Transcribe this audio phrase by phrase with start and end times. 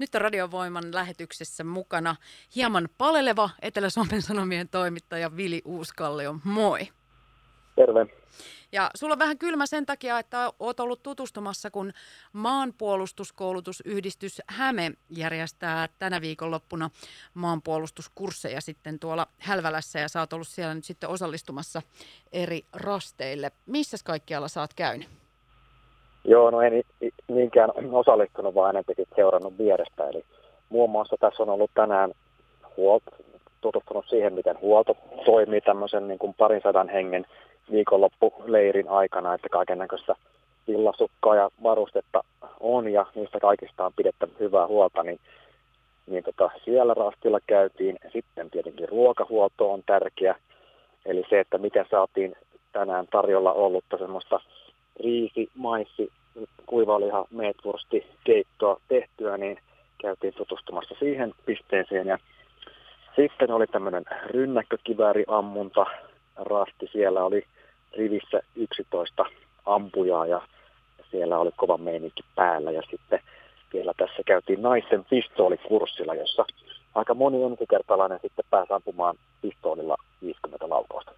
[0.00, 2.16] Nyt on Radiovoiman lähetyksessä mukana
[2.56, 6.36] hieman paleleva Etelä-Suomen Sanomien toimittaja Vili Uuskallio.
[6.44, 6.88] Moi.
[7.76, 8.06] Terve.
[8.72, 11.92] Ja sulla on vähän kylmä sen takia, että oot ollut tutustumassa, kun
[12.32, 16.90] maanpuolustuskoulutusyhdistys Häme järjestää tänä viikonloppuna
[17.34, 21.82] maanpuolustuskursseja sitten tuolla Hälvälässä ja sä oot ollut siellä nyt sitten osallistumassa
[22.32, 23.52] eri rasteille.
[23.66, 25.19] Missä kaikkialla sä oot käynyt?
[26.24, 26.82] Joo, no en
[27.28, 30.08] niinkään osallistunut, vaan enemmänkin seurannut vierestä.
[30.08, 30.24] Eli
[30.68, 32.10] muun muassa tässä on ollut tänään
[32.76, 33.10] huolto,
[33.60, 37.26] tutustunut siihen, miten huolto toimii tämmöisen niin kuin parin sadan hengen
[37.70, 40.14] viikonloppuleirin aikana, että kaiken näköistä
[40.68, 42.24] villasukkaa ja varustetta
[42.60, 45.20] on ja niistä kaikista on pidettävä hyvää huolta, niin,
[46.06, 47.96] niin tota, siellä rastilla käytiin.
[48.12, 50.34] Sitten tietenkin ruokahuolto on tärkeä,
[51.06, 52.36] eli se, että miten saatiin
[52.72, 54.40] tänään tarjolla ollutta semmoista
[55.04, 56.12] riisi, maissi,
[56.66, 59.58] kuivaliha, meetwursti, keittoa tehtyä, niin
[60.02, 62.06] käytiin tutustumassa siihen pisteeseen.
[62.06, 62.18] Ja
[63.16, 65.86] sitten oli tämmöinen rynnäkkökivääriammunta
[66.36, 66.88] rasti.
[66.92, 67.44] Siellä oli
[67.96, 69.24] rivissä 11
[69.66, 70.42] ampujaa ja
[71.10, 72.70] siellä oli kova meininki päällä.
[72.70, 73.20] Ja sitten
[73.72, 76.44] vielä tässä käytiin naisten pistoolikurssilla, jossa
[76.94, 81.12] aika moni ensikertalainen sitten pääsi ampumaan pistoolilla 50 laukausta.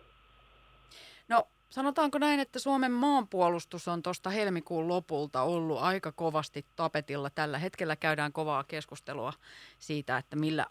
[1.28, 1.42] No
[1.72, 7.30] sanotaanko näin, että Suomen maanpuolustus on tuosta helmikuun lopulta ollut aika kovasti tapetilla.
[7.30, 9.32] Tällä hetkellä käydään kovaa keskustelua
[9.78, 10.66] siitä, että millä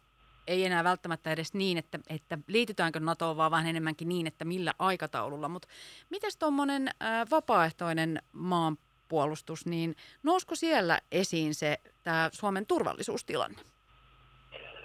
[0.48, 4.74] ei enää välttämättä edes niin, että, että liitytäänkö NATOon, vaan vähän enemmänkin niin, että millä
[4.80, 5.48] aikataululla.
[5.50, 5.68] Mutta
[6.10, 6.90] miten tuommoinen
[7.32, 13.58] vapaaehtoinen maanpuolustus, niin nousko siellä esiin se tämä Suomen turvallisuustilanne?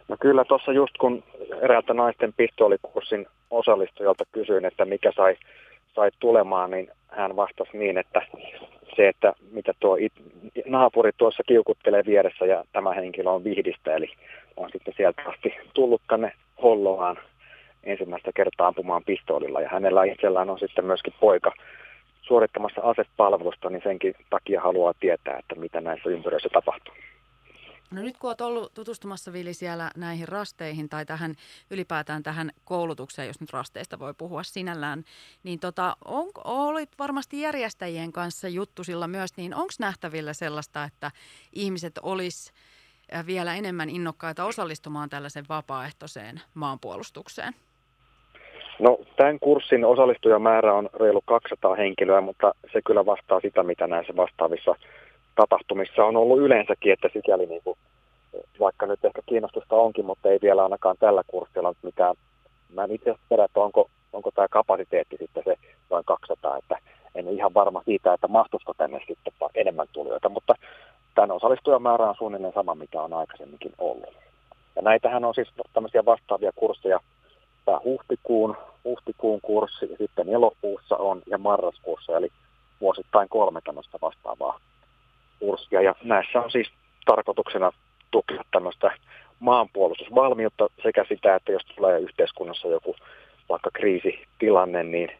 [0.09, 1.25] No kyllä tuossa just kun
[1.63, 5.37] eräältä naisten pistoolikurssin osallistujalta kysyin, että mikä sai,
[5.97, 8.23] sai tulemaan, niin hän vastasi niin, että
[8.97, 10.13] se, että mitä tuo it,
[10.67, 14.09] naapuri tuossa kiukuttelee vieressä ja tämä henkilö on vihdistä, eli
[14.57, 17.19] on sitten sieltä asti tullut tänne Holloaan
[17.85, 21.53] ensimmäistä kertaa ampumaan pistoolilla ja hänellä itsellään on sitten myöskin poika
[22.23, 26.95] suorittamassa asepalvelusta, niin senkin takia haluaa tietää, että mitä näissä ympyröissä tapahtuu.
[27.91, 31.35] No nyt kun olet ollut tutustumassa Vili siellä näihin rasteihin tai tähän
[31.71, 35.05] ylipäätään tähän koulutukseen, jos nyt rasteista voi puhua sinällään,
[35.43, 41.11] niin tota, on, olit varmasti järjestäjien kanssa juttusilla myös, niin onko nähtävillä sellaista, että
[41.53, 42.53] ihmiset olisi
[43.27, 47.55] vielä enemmän innokkaita osallistumaan tällaisen vapaaehtoiseen maanpuolustukseen?
[48.79, 54.17] No tämän kurssin osallistujamäärä on reilu 200 henkilöä, mutta se kyllä vastaa sitä, mitä näissä
[54.17, 54.75] vastaavissa
[55.37, 57.79] tapahtumissa on ollut yleensäkin, että sikäli niin kuin,
[58.61, 62.15] vaikka nyt ehkä kiinnostusta onkin, mutta ei vielä ainakaan tällä kurssilla nyt mitään.
[62.75, 65.55] Mä en itse asiassa että onko, onko tämä kapasiteetti sitten se
[65.91, 66.79] noin 200, että
[67.15, 70.55] en ihan varma siitä, että mahtuisiko tänne sitten enemmän tulijoita, mutta
[71.15, 74.15] tämän osallistujamäärä on suunnilleen sama, mitä on aikaisemminkin ollut.
[74.77, 77.01] Ja näitähän on siis tämmöisiä vastaavia kursseja,
[77.65, 82.29] tämä huhtikuun, huhtikuun kurssi, sitten elokuussa on ja marraskuussa, eli
[82.81, 84.61] vuosittain kolme tämmöistä vastaavaa
[85.41, 85.83] kurssia.
[85.83, 86.69] Ja näissä on siis
[87.05, 87.73] tarkoituksena
[88.11, 88.91] tukea tämmöistä
[89.41, 92.97] maanpuolustusvalmiutta sekä sitä, että jos tulee yhteiskunnassa joku
[93.49, 95.11] vaikka kriisitilanne, niin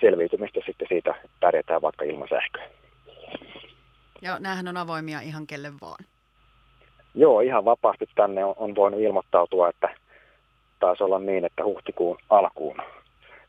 [0.00, 2.68] selviytymistä sitten siitä pärjätään vaikka ilman sähköä.
[4.22, 6.04] Ja näähän on avoimia ihan kelle vaan.
[7.14, 9.88] Joo, ihan vapaasti tänne on, on voinut ilmoittautua, että
[10.80, 12.76] taisi olla niin, että huhtikuun alkuun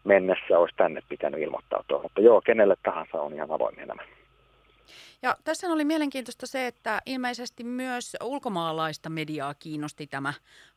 [0.04, 2.02] mennessä olisi tänne pitänyt ilmoittautua.
[2.02, 4.02] Mutta joo, kenelle tahansa on ihan avoimia nämä.
[5.22, 10.34] Ja tässä oli mielenkiintoista se, että ilmeisesti myös ulkomaalaista mediaa kiinnosti tämä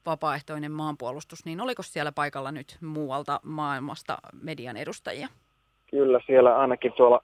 [0.06, 1.44] vapaaehtoinen maanpuolustus.
[1.44, 5.28] Niin oliko siellä paikalla nyt muualta maailmasta median edustajia?
[5.90, 7.20] Kyllä, siellä ainakin tuolla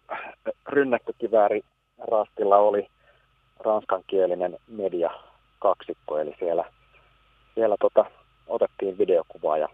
[0.68, 1.62] rynnäkkökivääri
[1.98, 2.86] rastilla oli
[3.60, 5.10] ranskankielinen media
[5.58, 6.64] kaksikko, eli siellä,
[7.54, 8.04] siellä tota,
[8.46, 9.68] otettiin videokuvaa ja,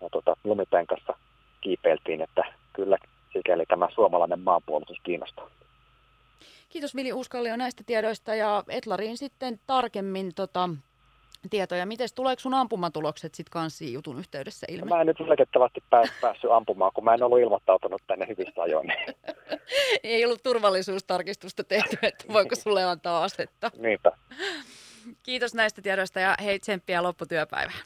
[0.00, 1.14] ja tota, lumipenkassa
[1.60, 2.42] kiipeiltiin, että
[2.72, 2.98] kyllä
[3.32, 5.50] sikäli tämä suomalainen maanpuolustus kiinnostaa.
[6.68, 10.68] Kiitos Vili Uskallio näistä tiedoista ja Etlariin sitten tarkemmin tota,
[11.50, 11.86] tietoja.
[11.86, 14.88] Miten tuleeko sun ampumatulokset sitten kanssa jutun yhteydessä ilmi?
[14.88, 18.92] Mä en nyt valitettavasti pääs, päässyt ampumaan, kun mä en ollut ilmoittautunut tänne hyvistä ajoin.
[20.02, 23.70] Ei ollut turvallisuustarkistusta tehty, että voiko sulle antaa asetta.
[23.78, 24.12] Niinpä.
[25.22, 27.78] Kiitos näistä tiedoista ja hei tsemppiä lopputyöpäivää.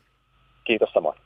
[0.64, 1.23] Kiitos samoin.